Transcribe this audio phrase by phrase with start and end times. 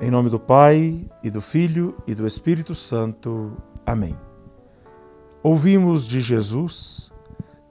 [0.00, 3.56] Em nome do Pai, e do Filho, e do Espírito Santo.
[3.84, 4.16] Amém.
[5.42, 7.12] Ouvimos de Jesus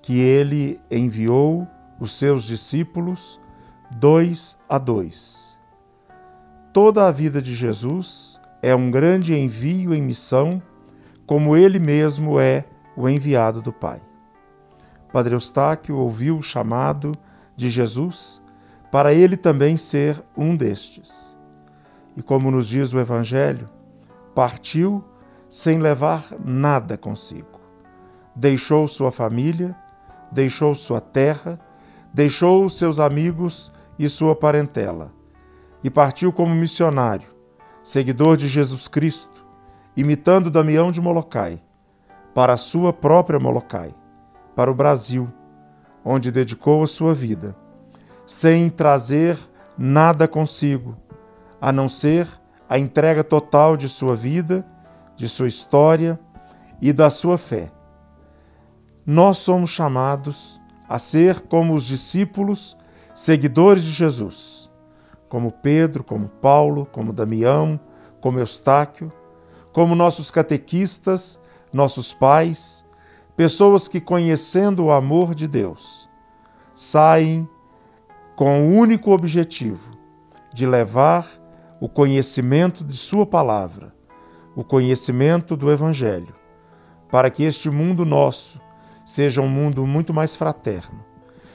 [0.00, 1.66] que ele enviou
[1.98, 3.40] os seus discípulos
[3.96, 5.58] dois a dois.
[6.72, 10.62] Toda a vida de Jesus é um grande envio em missão,
[11.26, 12.64] como ele mesmo é
[12.96, 14.00] o enviado do Pai.
[15.12, 17.10] Padre Eustáquio ouviu o chamado
[17.56, 18.40] de Jesus
[18.92, 21.31] para ele também ser um destes
[22.16, 23.68] e, como nos diz o Evangelho,
[24.34, 25.04] partiu
[25.48, 27.60] sem levar nada consigo.
[28.34, 29.76] Deixou sua família,
[30.30, 31.60] deixou sua terra,
[32.12, 35.12] deixou seus amigos e sua parentela,
[35.84, 37.28] e partiu como missionário,
[37.82, 39.44] seguidor de Jesus Cristo,
[39.96, 41.62] imitando Damião de Molokai,
[42.34, 43.94] para a sua própria Molokai,
[44.56, 45.30] para o Brasil,
[46.04, 47.54] onde dedicou a sua vida,
[48.24, 49.38] sem trazer
[49.76, 50.96] nada consigo,
[51.62, 52.26] a não ser
[52.68, 54.66] a entrega total de sua vida,
[55.14, 56.18] de sua história
[56.80, 57.70] e da sua fé.
[59.06, 62.76] Nós somos chamados a ser como os discípulos,
[63.14, 64.68] seguidores de Jesus,
[65.28, 67.78] como Pedro, como Paulo, como Damião,
[68.20, 69.12] como Eustáquio,
[69.72, 71.40] como nossos catequistas,
[71.72, 72.84] nossos pais,
[73.36, 76.10] pessoas que, conhecendo o amor de Deus,
[76.74, 77.48] saem
[78.34, 79.92] com o único objetivo
[80.52, 81.41] de levar
[81.82, 83.92] o conhecimento de Sua palavra,
[84.54, 86.32] o conhecimento do Evangelho,
[87.10, 88.60] para que este mundo nosso
[89.04, 91.04] seja um mundo muito mais fraterno,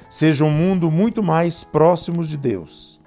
[0.10, 3.00] seja um mundo muito mais próximo de Deus.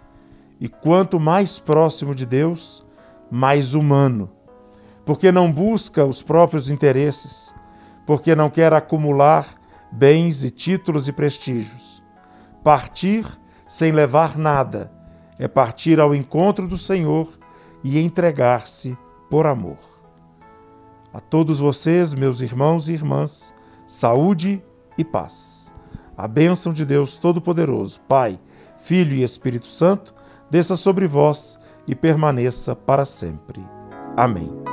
[0.58, 2.86] E quanto mais próximo de Deus,
[3.30, 4.30] mais humano,
[5.04, 7.54] porque não busca os próprios interesses,
[8.06, 9.46] porque não quer acumular
[9.92, 12.02] bens e títulos e prestígios.
[12.64, 13.26] Partir
[13.68, 14.90] sem levar nada
[15.40, 17.26] é partir ao encontro do Senhor
[17.82, 18.96] e entregar-se
[19.30, 19.78] por amor.
[21.12, 23.54] A todos vocês, meus irmãos e irmãs,
[23.86, 24.62] saúde
[24.98, 25.72] e paz.
[26.14, 28.38] A bênção de Deus Todo-Poderoso, Pai,
[28.78, 30.14] Filho e Espírito Santo,
[30.50, 33.64] desça sobre vós e permaneça para sempre.
[34.14, 34.69] Amém.